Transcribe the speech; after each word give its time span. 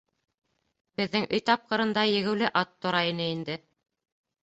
Беҙҙең 1.01 1.27
өй 1.37 1.45
тапҡырында 1.51 2.07
егеүле 2.15 2.53
ат 2.65 2.75
тора 2.87 3.07
ине 3.15 3.33
инде. 3.39 3.63